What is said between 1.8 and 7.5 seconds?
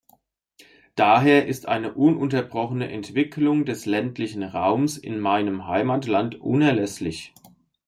ununterbrochene Entwicklung des ländlichen Raums in meinem Heimatland unerlässlich.